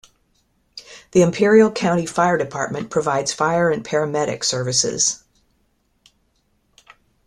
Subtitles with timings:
[1.11, 5.23] The Imperial County Fire Department provides fire and paramedic services.